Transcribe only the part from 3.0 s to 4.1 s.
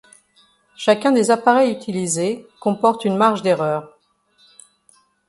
une marge d'erreur.